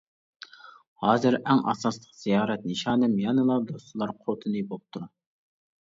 [1.03, 5.05] ھازىر ئەڭ ئاساسلىق زىيارەت نىشانىم يەنىلا دوستلار قوتىنى بوپتۇ.